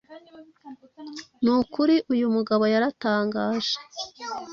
nukuri 1.43 1.95
uyumugabo 2.13 2.63
yaratangaje 2.73 3.75